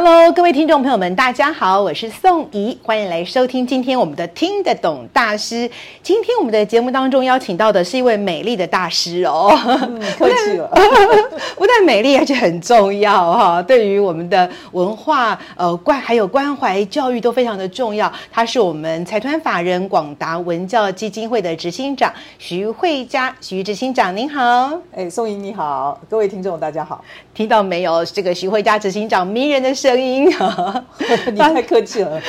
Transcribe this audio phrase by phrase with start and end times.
[0.00, 5.68] Hello，各位听众朋友们，大家好，我是宋怡，欢迎来收听今天我们的听得懂大师。
[6.04, 10.70] 今天我们的节目当中邀请到的是一位美丽的大师哦，嗯、客气了，
[11.58, 18.10] 不但美丽，而且很重要哈，对于我们的文化呃关还有关怀教育都非常的重要。
[18.30, 27.02] 他是我们财团法人广达文教基金会的执行长徐慧佳，徐执行长您好，哎，宋怡你好，各位听众大家好，
[27.38, 28.04] 听到没有？
[28.06, 30.28] 这个徐慧佳执行长迷人的声音，
[31.30, 32.20] 你太客气了。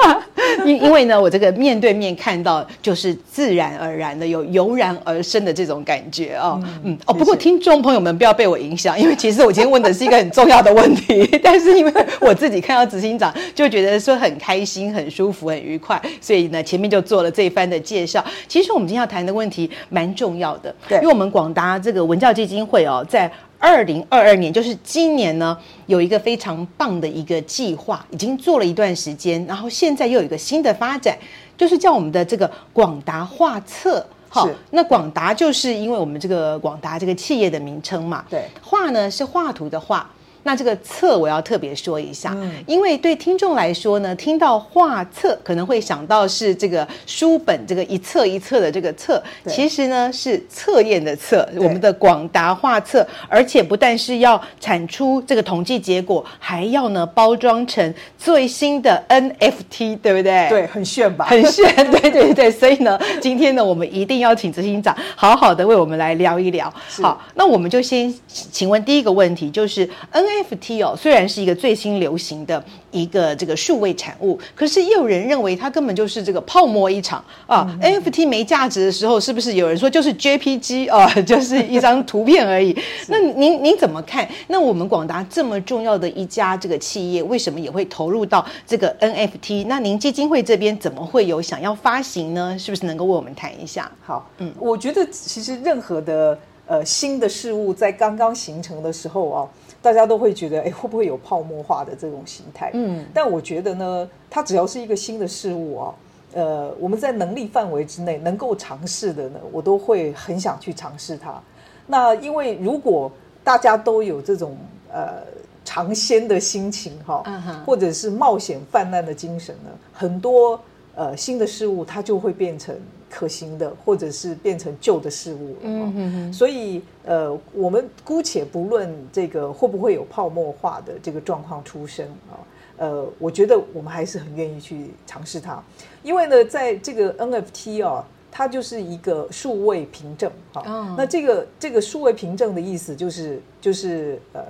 [0.66, 6.60] 因因为呢，我这个面对面看到，就是自然而然的有油然而生的这种感觉哦。
[6.62, 18.22] 嗯，嗯哦，不过听众朋友们不要被我影响，因为其实我今天问的是一个很重要的问题， 但是因为我自己看到执行长就觉得说很开心、很舒服、很愉快，所以呢前面就做了这一番的介绍。
[18.46, 23.32] 其实我们今天要谈的问题蛮重要的，对，因为我们广达这个文教基金会哦，在。
[23.60, 31.16] 二零二二年，就是今年呢，有一个非常棒的一个计划，已经做了一段时间，然后现在又有一个新的发展，
[31.58, 34.04] 就是叫我们的这个广达画册。
[34.30, 38.24] 好，那广达就是因为我们这个广达这个企业的名称嘛。
[38.30, 40.08] 对，画呢是画图的画。
[40.42, 60.48] 那这个册我要特别说一下，嗯，因为对听众来说呢，听到画册可能会想到是这个书本这个一册一册的这个册，其实呢是测验的测，我们的广达画册，而且不但是要产出这个统计结果，还要呢包装成最新的 NFT，对不对？
[60.48, 61.26] 对，很炫吧？
[61.26, 62.50] 很炫， 对对对。
[62.50, 66.72] 所以呢，今天呢，我们一定要请执行长好好的为我们来聊一聊。
[67.02, 70.29] 好，那我们就先请问第一个问题，就是 N。
[70.30, 77.66] NFT 哦，虽然是一个最新流行的一个这个数位产物，可是也有人认为它根本就是这个泡沫一场啊。
[77.82, 82.76] 嗯、NFT 没价值的时候，是不是有人说就是 JPG 啊， 就是一张图片而已？
[83.08, 84.28] 那您您怎么看？
[84.48, 89.66] 那我们广达这么重要的一家这个企业，为什么也会投入到这个 NFT？
[89.66, 92.56] 那您基金会这边怎么会有想要发行呢？
[92.58, 93.90] 是不是能够为我们谈一下？
[94.02, 99.48] 好，嗯，我觉得其实任何的呃新的事物在刚刚形成的时候啊。
[99.82, 102.70] 大家都会觉得，哎，会不会有泡沫化的这种形态？
[102.74, 105.94] 嗯，但我觉得呢，它只要是一个新的事物啊，
[106.34, 111.40] 呃，我们在能力范围之内能够尝试的呢，我都会很想去尝试它。
[111.86, 113.10] 那因为如果
[113.42, 114.56] 大家都有这种
[114.92, 115.22] 呃
[115.64, 117.22] 尝鲜的心情哈，
[117.64, 120.60] 或者是冒险泛滥的精神呢，很多
[120.94, 122.76] 呃新的事物它就会变成。
[123.10, 125.56] 可行的，或者是变成旧的事物了。
[125.62, 126.32] 嗯哼哼。
[126.32, 132.38] 所以，呃，我们姑且不论这个会不会有泡沫化的这个状况出生啊，
[132.78, 135.62] 呃，我觉得我们还是很愿意去尝试它，
[136.02, 140.62] 因为呢，在这个 NFT 啊，它就是一个数位凭证啊。
[140.64, 140.94] 哦。
[140.96, 144.42] 那这个这个数位凭证的意思就是就是呃。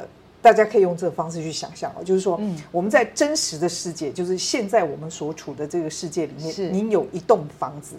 [0.42, 2.40] 大家可以用这个方式去想象哦，就是说，
[2.72, 7.94] 我们在真实的世界，就是现在我们所处的这个世界里面，您有一栋房子，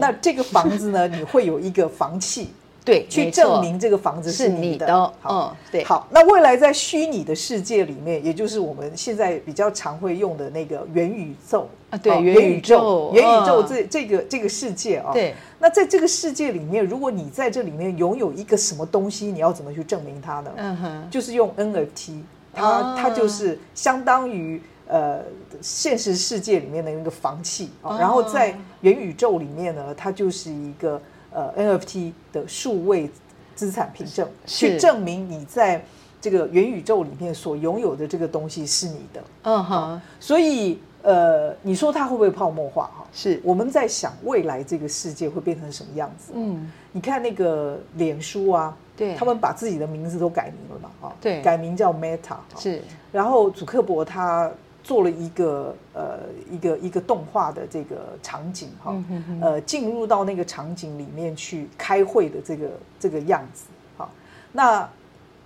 [0.00, 2.48] 那这个房子呢，你会有一个房契。
[2.84, 5.10] 对，去证明这个房子是你的。
[5.24, 5.82] 嗯，对。
[5.84, 15.34] 好，那未来在虚拟的世界里面，也就是我们现在比较常会用的那个元宇宙啊，对，元宇宙，元宇宙这这个这个世界啊，对。
[15.58, 20.50] 那在这个世界里面，如果你在这里面拥有一个什么东西，你要怎么去证明它呢？
[20.56, 22.20] 嗯哼，就是用 NFT，
[22.52, 24.60] 它它就是相当于
[24.94, 25.22] 呃
[25.60, 31.00] 现实世界里面的那个房契啊，然后在元宇宙里面呢，它就是一个。
[31.36, 33.10] 呃，NFT 的数位
[33.56, 35.84] 资产凭证，去证明你在
[36.20, 39.24] 这个元宇宙里面所拥有的这个东西是你的。
[39.42, 42.84] 嗯哼，所以呃，你说它会不会泡沫化？
[42.84, 46.30] 哈，是我们在想未来这个世界会变成什么样子？
[46.36, 51.08] 嗯，你看那个脸书啊，对，他们把自己的名字都改名了嘛？
[51.08, 52.36] 啊，对，改名叫 Meta。
[52.56, 52.80] 是，
[53.10, 54.48] 然后祖克伯他。
[54.84, 56.20] 做了一个呃
[56.52, 58.94] 一个一个动画的这个场景哈，
[59.40, 62.70] 呃进入到那个场景里面去开会的这个
[63.00, 63.64] 这个样子
[63.96, 64.08] 哈。
[64.52, 64.86] 那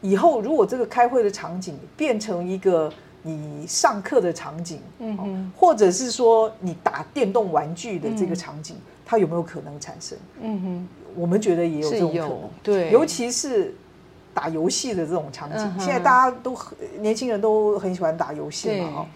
[0.00, 2.92] 以后如果这个开会的场景变成一个
[3.22, 10.18] 你上课的场景，嗯哼，或者是说你打电动玩具的这个场景，嗯、它有没有可能产生？
[10.40, 13.74] 嗯哼，我们觉得也有这种可能，对，尤其是
[14.34, 15.58] 打游戏的这种场景。
[15.58, 19.06] 嗯现在大家都很年轻人都很喜欢打游戏嘛，哈。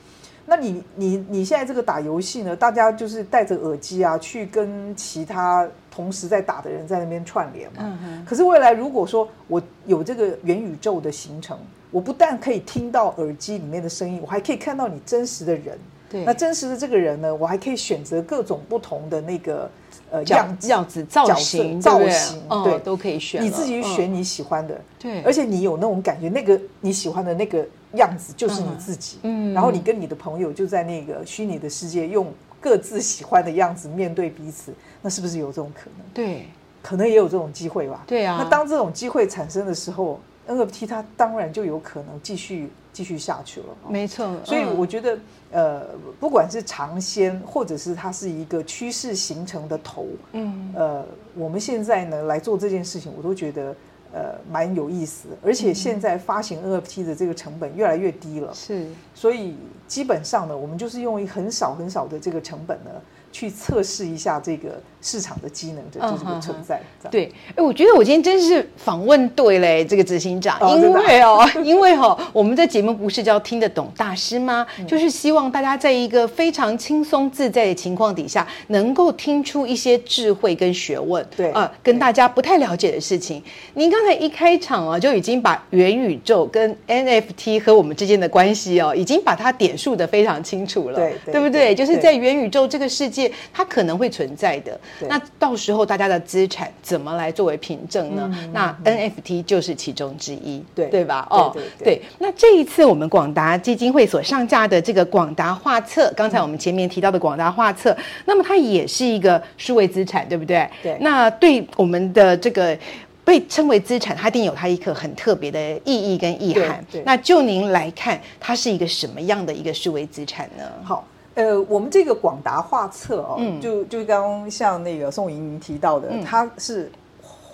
[0.45, 2.57] 那你你你现在这个打游戏呢？
[2.57, 7.99] 大家就是戴着耳机啊，去跟其他同时在打的人在那边串联嘛。
[8.27, 11.57] 可是未来如果说我有这个元宇宙的形成，
[11.93, 15.79] 我不但可以听到耳机里面的声音，我还可以看到你真实的人。
[16.11, 16.25] 对。
[16.25, 19.71] 那真实的这个人呢，我还可以选择各种不同的那个
[20.11, 23.43] 呃样子、样子、造型、造型，对，都可以选。
[23.43, 24.81] 你自己选你喜欢的。
[24.99, 25.23] 对。
[25.23, 27.65] 而且你有那种感觉，那个你喜欢的那个。
[27.95, 34.73] 样子就是你自己，嗯，然后你跟你的朋友就在那个虚拟的世界，用各自喜欢的样子面对彼此，
[35.03, 36.07] 那是不是有这种可能？
[36.15, 36.47] 对，
[36.83, 38.03] 可能也有这种机会吧。
[38.07, 43.67] 对啊，那当这种机会产生的时候，NFT 它当然就有可能继续继续下去了。
[43.89, 45.19] 没错，所以我觉得，
[45.51, 45.83] 呃，
[46.19, 51.05] 不管是尝鲜，或者是它是一个趋势形成的头，嗯，呃，
[51.35, 53.75] 我们现在呢来做这件事情，我都觉得。
[54.13, 59.57] 呃，蛮有意思，而且现在发行 NFT 的这个成本越来越低了，是，所以
[59.89, 62.91] 基本上呢，我们就是用一很少很少的这个成本呢。
[63.35, 66.81] 去测试一下这个市场的机能的这个存在。
[67.11, 74.67] 对，哎，我觉得我今天真是访问对嘞，这个执行长，因为哦，因为哈，我们的节目不是叫听得懂大师吗？
[74.87, 81.27] 就是希望大家在一个非常轻松自在的情况底下，能够听出一些智慧跟学问。
[81.37, 83.43] 对啊，跟大家不太了解的事情。
[83.75, 90.97] 您刚才一开场啊，就已经把元宇宙跟 NFT 和我们之间的关系哦，已经把它点数的非常清楚了。
[90.97, 91.75] 对，对不对？
[91.75, 93.33] 就是在元宇宙这个世界。
[93.53, 94.79] 它可能会存在的，
[95.09, 98.31] 那到时候大家的资产怎么来作为凭证呢？
[98.33, 101.27] 嗯、那 NFT 就是其中之一，对对吧？
[101.31, 102.01] 哦，对。
[102.19, 110.69] 那这一次我们广达基金会所上架的这个广达画册，刚才我们前面提到的广达画册，那么它也是一个数位资产，对不对？
[110.83, 110.97] 对。
[111.01, 112.77] 那对我们的这个
[113.25, 116.85] 被称为资产，它一定有它一个很特别的意义跟意涵。
[116.91, 117.03] 对。
[117.05, 120.65] 那就您来看，它是一个什么样的一个数位资产呢？
[120.85, 121.07] 好。
[121.35, 126.91] 呃，我们这个广达画册哦，嗯、就就刚刚像那个宋莹莹提到的，嗯、它是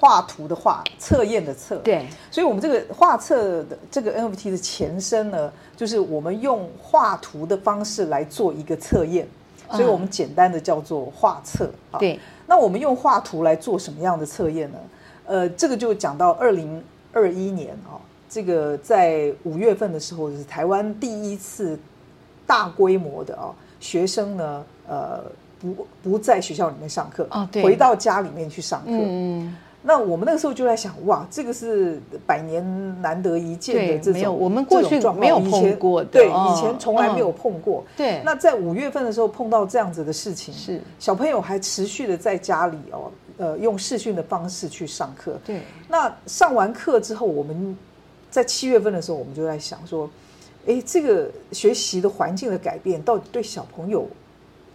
[0.01, 9.27] 画图的画，测验的测，对，所以我们这个画册的这个 NFT 的前身呢，就是我们用画图的方式来做一个测验，
[9.71, 11.71] 所以我们简单的叫做画册。
[11.99, 14.79] 对、嗯，那我们用画图来做什么样的测验呢？
[15.27, 16.83] 呃，这个就讲到二零
[17.13, 21.79] 二一年哦，这个在五月份的时候，是台湾第一次
[22.47, 23.55] 大规模的啊。
[23.81, 25.23] 学生呢，呃，
[25.61, 28.91] 不不在学校里面上课，哦、对，回到家里面去上课。
[28.91, 32.65] 嗯，那我们那个时候就在想，哇，这个是百年
[33.01, 37.81] 难得一见的这种，没有我们过去没有碰过的，对，以前从来没有碰过。
[37.81, 45.39] 哦、对，那在五月份的时候碰到这样子的事情，是小朋友还持续的在家里哦，呃，用视讯的方式去上课。
[45.45, 47.77] 对，那上完课之后，我们
[48.31, 50.11] 在七月份的时候，我们就在想说。
[50.66, 54.06] 哎，这个学习的环境的改变，到底对小朋友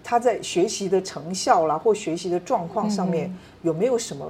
[0.03, 4.27] 他在学习的成效啦，或学习的状况上面，嗯、有没有什么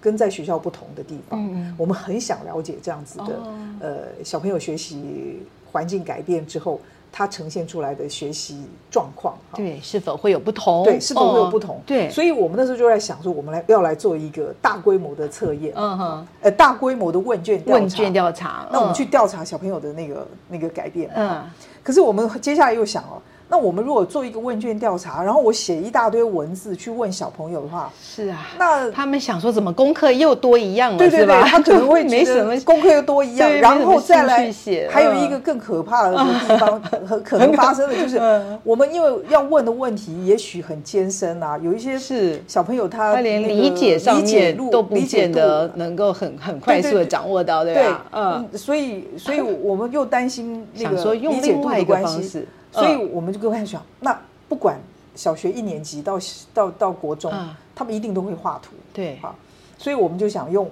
[0.00, 1.40] 跟在学校不同的地方？
[1.52, 5.40] 嗯、我们很想了解这样子的，哦、呃，小朋友学习
[5.70, 6.80] 环境改变之后。
[7.16, 10.82] 它呈现出来的学习状况，对，是否会有不同？
[10.82, 11.80] 对，是否会有不同？
[11.86, 21.40] 对，所以我们那时候就在想说，我们来要来做一个大规模的测验，嗯哼，呃，大规模的问卷调查，问卷调查，那我们去调查小朋友的那个那个改变，嗯，
[21.84, 23.22] 可是我们接下来又想哦。
[23.46, 34.88] 那我们如果做一个问卷调查，然后我写一大堆文字去问小朋友的话，是啊，那他们想说怎么功课又多一样了，对对对，他可能会 没什么功课又多一样，然后再来写。
[34.90, 36.16] 还有一个更可怕的
[36.48, 38.18] 地方，很可能发生的就是，
[38.64, 48.06] 我们因为要问的问题也许很艰深啊，有一些是小朋友他连理解上面都不见得能够很很快速的掌握到，对吧？
[48.12, 52.46] 嗯，所以所以我们又担心那个说用另外一个方式。
[52.74, 54.78] 所以我们就跟他讲，那不管
[55.14, 56.18] 小学一年级到
[56.52, 57.32] 到到国中，
[57.74, 58.72] 他们一定都会画图。
[58.92, 59.34] 对，啊，
[59.78, 60.68] 所以我们就想用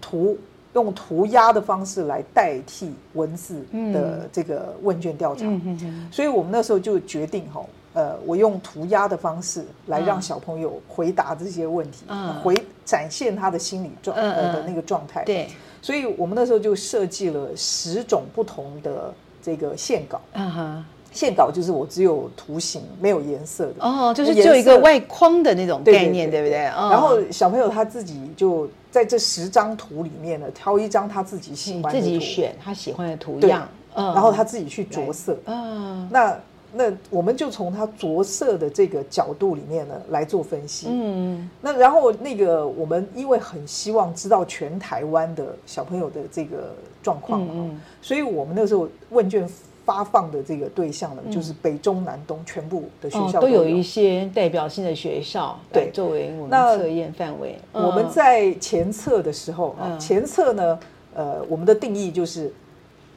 [0.00, 0.36] 图
[0.72, 5.46] 用涂鸦的方式来代替文字的这个问卷调查。
[6.10, 12.04] 所以我们那时候就决定哈，呃，我用涂鸦的方式来让小朋友回答这些问题，
[12.42, 15.22] 回展现他的心理状呃的那个状态。
[15.24, 15.48] 对，
[15.80, 20.20] 所以我们那时候就设计了十种不同的这个线稿。
[21.14, 26.58] 线稿就是我只有图形没有颜色的哦，就是只有一个外框的那种概念，对不对？
[26.58, 35.38] 然后小朋友他自己就在这十张图里面呢，挑一张他自己喜欢的图，自己选他喜欢的图样，然后他自己去着色。
[35.44, 36.36] 嗯，那
[36.72, 40.88] 那我们就从他着色的这个角度里面呢来做分析。
[40.90, 49.48] 嗯，那然后那个我们因为很希望知道全台湾的小朋友的这个状况，嗯，嗯，所以我们那时候问卷。
[49.84, 53.68] 发放的这个对象呢，就是北中南东全部的学校都有。
[53.68, 57.58] 一些代表性的学校，对，作为我们测验范围。
[57.72, 60.78] 我们在前测的时候啊，前测呢，
[61.14, 62.52] 呃，我们的定义就是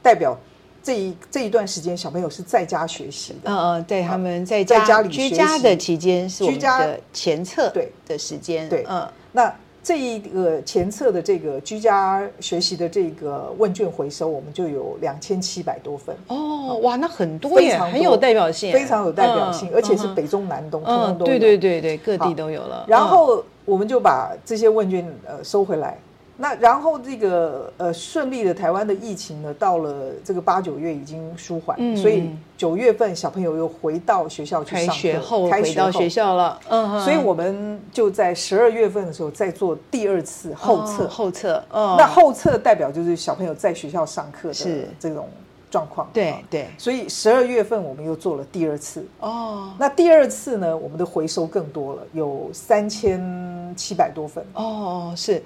[0.02, 0.36] 代表
[0.82, 7.92] 这一这一段时间小朋友是在家学习的，嗯嗯，对，他们在家在家里居家的期间是我们的前测对。
[8.06, 9.54] 的时间，对，嗯，那。
[9.88, 16.14] 这一个前测的这个居家学习的这个问卷回收，我们就有两千七百多份。
[16.26, 22.84] 哦，哇，那很多耶，很有代表性，非常有代表性，而且是北中南东，通通都有，对对对对，各地都有了。
[22.86, 25.96] 然后我们就把这些问卷呃收回来。
[26.40, 45.28] 那然后这个呃顺利的台湾的疫情呢，到了这个八九月已经舒缓，嗯、所以九月份小朋友又回到学校去上课，开学后回到学校了，嗯，所以我们就在十二月份的时候再做第二次后测，哦、后测，哦、那后测代表就是小朋友在学校上课的这种。
[45.70, 46.08] 状况。
[46.12, 49.06] 对对，所以十二月份我们又做了第二次。
[49.20, 49.72] 哦。
[49.78, 54.44] 那第二次呢，我们的回收更多了，有三千七百多份。
[54.54, 55.42] 哦，是。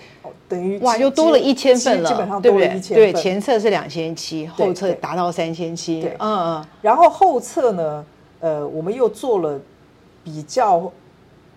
[0.48, 3.12] 等于哇，又多了一千份了，基本上多了一千份。
[3.12, 6.02] 对，前测是两千七，后测达到三千七。
[6.02, 6.64] 对，嗯嗯。
[6.80, 8.04] 然后后测呢，
[8.40, 9.58] 呃，我们又做了
[10.22, 10.92] 比较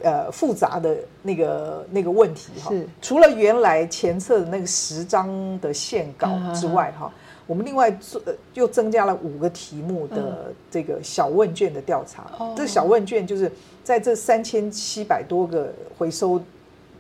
[0.02, 7.12] 呃复杂的那个那个问题哈，除了原来前侧的那个十张的线稿之外哈。
[7.48, 8.20] 我们另外做
[8.56, 12.26] 又增加了五个题目的这个小问卷的调查。
[12.56, 13.52] 这小问卷就是
[13.84, 16.42] 在这三千七百多个回收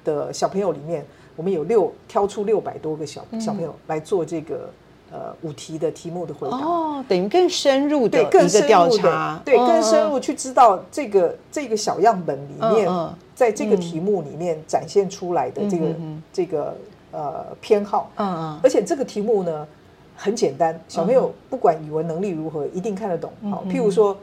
[0.04, 1.04] 的小朋友里面，
[1.36, 4.70] 我们有六挑出六百多个小小朋友来做这个
[5.12, 6.58] 呃五题的题目的回答。
[6.58, 12.88] 哦，等于更深入的一个调查，对，更深入去知道这个这个小样本里面，
[13.34, 15.88] 在这个题目里面展现出来的这个
[16.32, 16.78] 这个
[17.12, 18.12] 呃偏好。
[18.18, 19.68] 嗯嗯，而且这个题目呢。
[20.15, 23.31] 很简单，小朋友不管语文能力如何，一定看得懂。
[23.51, 24.17] 好，譬如说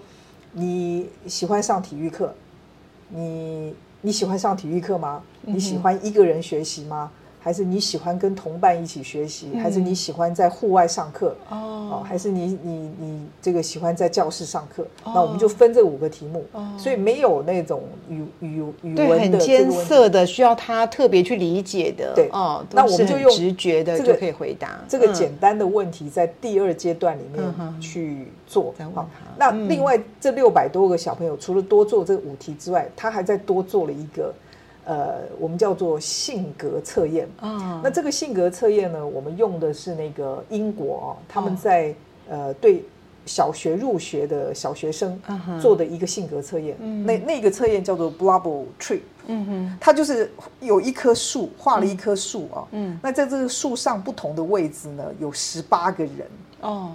[0.52, 2.34] 你喜欢上体育课，
[3.08, 5.22] 你你喜欢上体育课吗？
[5.42, 7.10] 你喜欢一个人学习吗？
[7.42, 9.48] 还是你喜欢跟同伴一起学习？
[9.60, 11.34] 还是你喜欢在户外上课？
[11.48, 14.86] 哦，还是你你你这个喜欢在教室上课？
[15.04, 16.44] 那我们就分这五个题目，
[16.78, 22.12] 所以没有那种语语语文的很艰涩的，需要他特别去理解的。
[22.14, 28.72] 对，哦，那我们就用直觉的就可以回答这个简单的问题，在第二阶段里面去做。
[28.94, 34.32] 好，那另外这六百多个小朋友，除了多做这五题之外，他还在多做了一个。
[34.84, 37.80] 呃，我们叫做性格测验啊。
[37.82, 41.94] 那这个性格测验呢，我们用的是那个英国哦，他们在
[42.28, 42.84] 呃对
[43.24, 45.20] 小学入学的小学生
[45.60, 46.76] 做的一个性格测验。
[47.06, 49.00] 那那个测验叫做 Bubble Tree。
[49.28, 52.66] 嗯哼，它就是有一棵树，画了一棵树啊。
[52.72, 56.26] 嗯，那在这个树上不同的位置呢，有十八个人
[56.60, 56.92] 哦。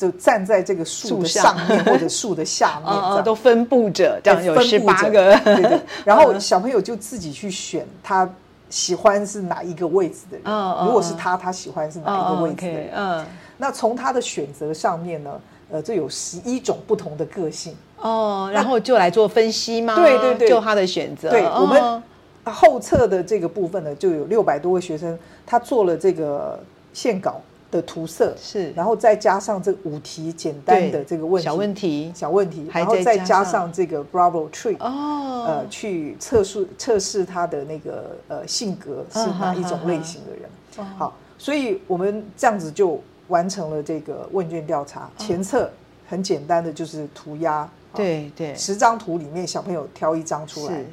[0.00, 5.36] 就站在这个树的上面或者树的下面， 都分布着，这样有十八个。
[5.44, 5.80] 对对。
[6.06, 8.26] 然后小朋友就自己去选他
[8.70, 10.86] 喜欢是哪一个位置的人。
[10.86, 12.90] 如果是他，他喜欢是哪一个位置的人？
[12.96, 13.26] 嗯。
[13.58, 15.30] 那从他的选择上面呢，
[15.70, 17.76] 呃，这有十一种不同的个性。
[17.98, 18.50] 哦。
[18.54, 19.96] 然后就来做分析吗？
[19.96, 20.48] 对对对。
[20.48, 21.28] 就他的选择。
[21.28, 22.02] 对我们
[22.44, 26.58] 后侧的这个部分呢，就有六百多位学生，他做了这个
[26.94, 27.38] 线稿。
[27.70, 40.86] 的涂色是，然后再加上这五题简单的这个问题，小问题，小问题，然后再加上这个 Bravo Tree 哦，呃，去测试测试他的那个呃性格是哪一种类型的人。
[40.96, 45.08] 好，所以我们这样子就完成了这个问卷调查。
[45.16, 45.70] 前测
[46.08, 50.84] 很简单的就是涂鸦，对对，十张图里面小朋友挑一张出来。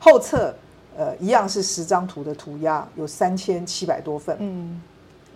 [0.00, 0.52] 后测
[0.96, 4.36] 呃一样是十张图的涂鸦，有三千七百多份。
[4.40, 4.82] 嗯。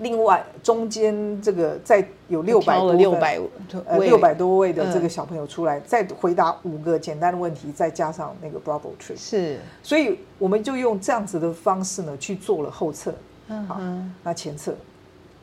[0.01, 3.39] 另外，中间这个再有六百多六百
[3.87, 13.15] 呃六百多位的这个小朋友出来，嗯、再回答五个简单的问题，再加上那个 Bravo Tree，是，所以我们就用这样子的方式呢去做了后测，
[13.49, 13.81] 嗯，好，
[14.23, 14.75] 那前测，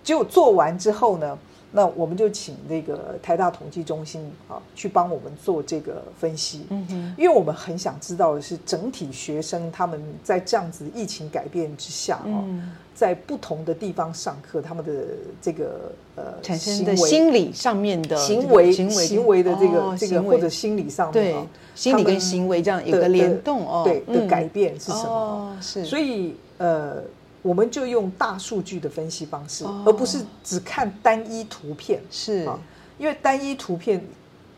[0.04, 1.38] 结果做完之后呢，
[1.72, 12.44] 那我们就请那个台大统计中心啊去帮我们做这个分析，嗯哼，因为我们很想知道的是整体学生他们在这样子疫情改变之下啊。
[12.46, 14.92] 嗯在不同的地方上课，他们的
[15.40, 25.56] 这个呃产生的心理上面的行为行为的这个这个或者心理上面对心理跟行为这样有个联动哦，对的改变是什么？
[25.62, 27.04] 是所以呃，
[27.42, 32.50] 我们就用大数据的分析方式，而不是只看单一图片，是，
[32.98, 34.04] 因为单一图片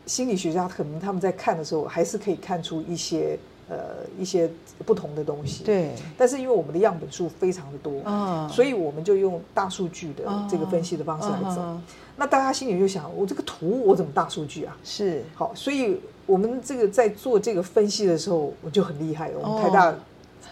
[0.06, 3.38] 心理学家可能他们在看的时候，还是可以看出一些
[3.70, 3.78] 呃
[4.18, 4.50] 一些
[4.86, 5.64] 不同的东西。
[5.64, 5.92] 对。
[6.18, 11.62] 但是因为我们的样本数非常的多，哦、所以我们就用大数据的这个分析的方式来走。
[11.62, 11.82] 哦、
[12.16, 14.76] 那大家心里就想，我这个图我怎么大数据啊？
[14.84, 15.24] 是。
[15.36, 19.40] 好，所以我们这个在做这个分析的时候，我就很厉害了。
[19.40, 19.94] 我们台大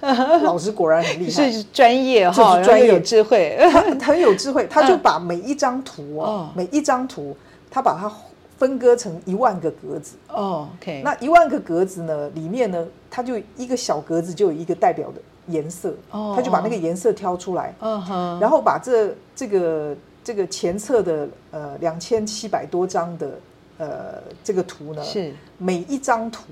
[0.43, 2.87] 老师果然很厉害，是专业哈，就是专业。
[2.87, 3.57] 有智慧，
[3.99, 4.67] 他很有智慧。
[4.71, 7.35] 他就把每一张图哦，每一张图，
[7.69, 8.11] 他把它。
[8.59, 10.15] 分割成一万个格子。
[10.29, 23.29] 哦，OK，那一万个格子呢，里面呢，它就一个小格子就有一个代表的颜色，哦，他就把那个颜色挑出来，嗯哼，然后把这这个这个前侧的呃两千七百多张的
[23.77, 25.31] 呃这个图呢，是。
[25.59, 26.45] 每一张图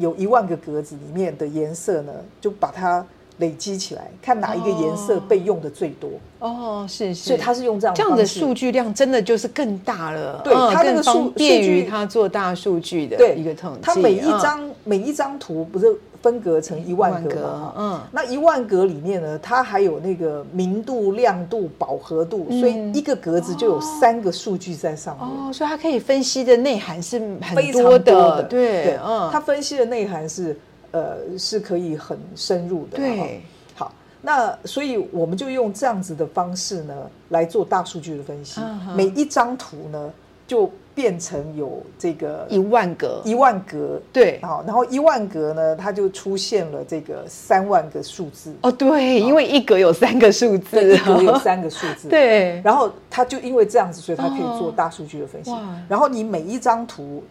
[0.00, 3.06] 有一万个格子里面的颜色呢，就把它。
[3.38, 10.42] 累积起来，看哪一个颜色被用的最多哦，是是，所以它是用这样这样的数据量，真的就是更大了。
[10.44, 13.80] 对，它那个数便于它做大数据的一个统计。
[13.80, 15.86] 它每一张每一张图不是
[16.22, 17.74] 分隔成一万格吗？
[17.76, 25.26] 嗯，那一万格里面呢，它还有那个明度、亮度、饱和度，所以一个格子就有三个数据在上面。
[25.26, 28.42] 哦，所以它可以分析的内涵是很多的。
[28.44, 30.56] 对，嗯，它分析的内涵是。
[30.92, 32.96] 呃，是可以很深入的。
[32.96, 33.40] 对，
[33.76, 36.92] 好，那所以我们就用这样子的方式呢
[37.28, 38.60] 来做大数据的分析。
[38.60, 38.96] Uh.
[38.96, 40.12] 每一张图呢
[40.50, 44.02] 就变成有这个一万格，一万格。
[44.12, 48.52] 对，好，然后一万格呢，它就出现了这个三万个数字。
[48.62, 52.08] 哦，对，因为一格有三个数字，一格有三个数字。
[52.10, 55.52] 对，然后它就因为这样子，所以它可以做大数据的分析。
[55.88, 57.22] 然后你每一张图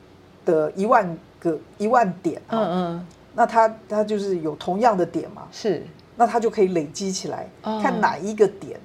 [0.46, 3.08] 的一万个一万点，嗯嗯。
[3.36, 5.42] 那它它就是有同样的点嘛？
[5.52, 5.84] 是，
[6.16, 8.80] 那它就可以累积起来，看哪一个点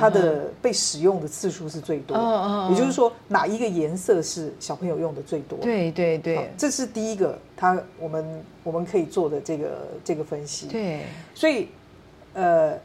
[0.00, 2.16] 它的被使用的次数是最多。
[2.70, 5.58] 也就是说，哪一个颜色是小朋友用的最多？
[5.60, 10.66] 对对对，这是第一个，它我们我们可以做的这个这个分析。
[10.68, 11.00] 对，
[11.34, 11.68] 所以
[12.32, 12.78] 呃，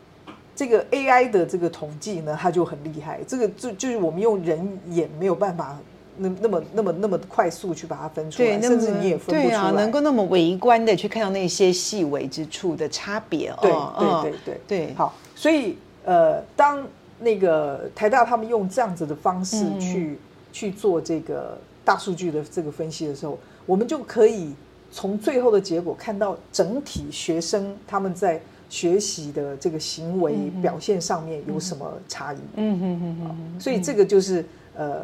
[0.55, 3.19] 这个 AI 的这个统计呢，它就很厉害。
[3.27, 5.77] 这个就就是我们用人眼没有办法。
[6.21, 9.43] 那那么那么那么快速去把它分出来，甚至你也分不出来。
[9.43, 13.53] 对啊，能够那么微观的去看到那些细微之处的差别。
[13.61, 14.93] 对对对对对。
[14.95, 16.85] 好，所以呃，当
[17.19, 20.17] 那个台大他们用这样子的方式去
[20.51, 24.53] 去做这个大数据的这个分析的时候，我们就可以
[24.91, 32.37] 从最后的结果看到整体学生他们在学习的这个行为表现上面有什么差异。
[32.55, 33.59] 嗯嗯嗯嗯。
[33.59, 35.01] 所以这个就是呃。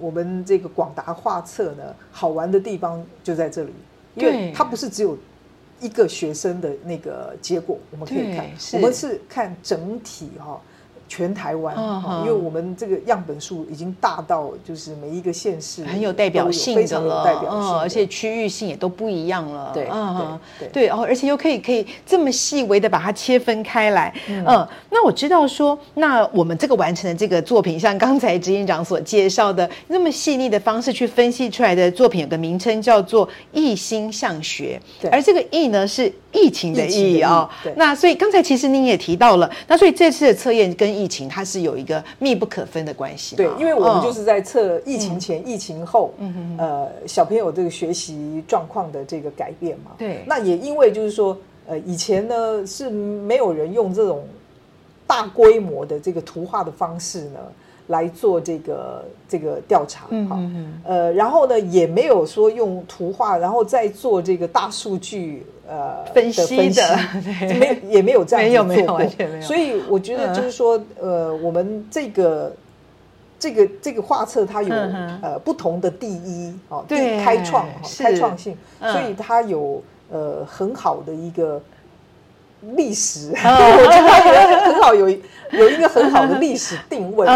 [0.00, 3.72] 我们这个广达画册呢，好玩的地方就在这里，
[4.14, 5.16] 因为它不是只有
[5.80, 10.58] 一个学生的那个结果，我们可以看，我们是看整体哈。
[11.14, 11.76] 全台湾，
[12.22, 19.70] 因为我们这个样本数已经大到，就是每一个县市很有代表性的了，代表性，而且区域性也都不一样了。
[19.74, 24.10] 对，嗯，对，对，哦，而且又可以可以这么细微的把它切分开来。
[24.26, 37.48] 嗯，那我知道说，那我们这个完成的这个作品，像刚才执行长所介绍的那么细腻的方式去分析出来的作品，有个名称叫做“一心向学”，对，而这个“疫”呢是疫情的“疫”啊。
[37.62, 43.36] 对，那所以刚才其实您也提到了，那所以这次的测验跟疫情它是有一个密不可分的关系。
[43.36, 49.92] 对，因为我们就是在测疫情前、嗯、疫情后，嗯哼呃，小朋友这个学习状况的这个改变嘛。
[49.98, 50.24] 对。
[50.26, 54.24] 那也因为就是说，呃，以前呢是没有人用这种
[55.06, 57.40] 大规模的这个图画的方式呢
[57.88, 60.06] 来做这个这个调查。
[60.10, 65.44] 嗯呃，然后呢也没有说用图画，然后再做这个大数据。
[65.68, 66.98] 呃，分析的
[67.58, 72.52] 没也没有这样没有没有完全没有，所以我觉得就是说，呃，我们这个
[73.38, 74.74] 这个这个画册它有
[75.22, 77.66] 呃不同的第一哦，对，开创
[77.98, 81.62] 开创性，所以它有呃很好的一个
[82.74, 87.26] 历史， 我觉得它有很好有有一个很好的历史定位，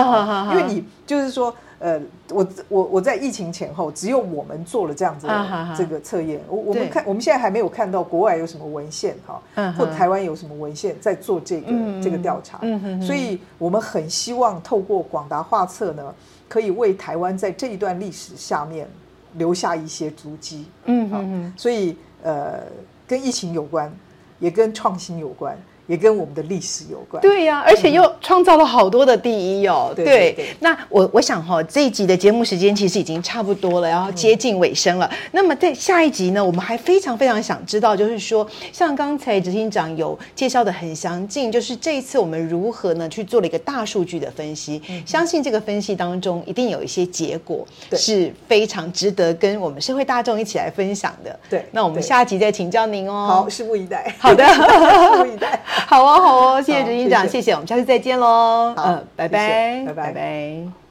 [0.50, 1.54] 因为你就是说。
[1.78, 6.40] 呃，我我我在疫情前后，只有我们做了这样子的这个测验。
[6.48, 12.58] 我我们看，我们现在还没有看到国外有什么文献哈，或台湾有什么文献在做这个这个调查。
[13.00, 16.14] 所以我们很希望透过广达画册呢，
[16.48, 18.88] 可以为台湾在这一段历史下面
[19.34, 20.64] 留下一些足迹。
[20.86, 22.62] 嗯嗯，所以呃，
[23.06, 23.94] 跟疫情有关，
[24.38, 25.56] 也跟创新有关。
[25.86, 27.20] 也跟我们的历史有关。
[27.20, 29.92] 对呀、啊，而且又创造了好多的第一哦。
[29.94, 35.06] 对，对，对对那我我想哈、哦，这一集的节目时间其实已经差不多了，然后接近尾声了。
[35.12, 44.80] 嗯、那么在下一集呢，我们还非常非常想知道，就是说，像刚才执行长有介绍的很详尽，就是这一次我们如何呢去做了一个大数据的分析。
[44.88, 51.38] 嗯、相信这个分析当中一定有一些结果是非常值得跟我们社会大众一起来分享的。
[51.48, 53.26] 对，那我们下集再请教您哦。
[53.26, 54.14] 好，拭目以待。
[54.18, 55.62] 好的， 拭目以待。
[55.86, 58.72] 好哦，好哦，谢谢执行长，谢谢，我们下次再见喽。
[58.76, 60.85] 好，嗯，拜拜拜，拜拜。